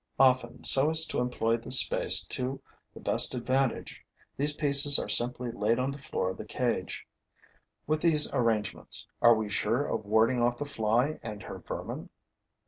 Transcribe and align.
Often, 0.17 0.63
so 0.63 0.89
as 0.89 1.05
to 1.05 1.19
employ 1.19 1.57
the 1.57 1.69
space 1.69 2.25
to 2.25 2.59
the 2.95 2.99
best 2.99 3.35
advantage, 3.35 4.01
these 4.35 4.51
pieces 4.55 4.97
are 4.97 5.07
simply 5.07 5.51
laid 5.51 5.77
on 5.77 5.91
the 5.91 5.99
floor 5.99 6.31
on 6.31 6.37
the 6.37 6.43
cage. 6.45 7.05
With 7.85 8.01
these 8.01 8.33
arrangements, 8.33 9.05
are 9.21 9.35
we 9.35 9.47
sure 9.47 9.85
of 9.85 10.03
warding 10.07 10.41
off 10.41 10.57
the 10.57 10.65
fly 10.65 11.19
and 11.21 11.43
her 11.43 11.59
vermin? 11.59 12.09